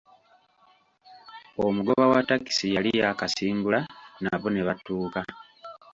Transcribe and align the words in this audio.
Omugoba 1.65 2.03
wa 2.11 2.21
takisi 2.29 2.67
yali 2.75 2.91
yakasimbula 3.01 3.79
nabo 4.23 4.47
ne 4.51 4.61
batuuka. 4.67 5.21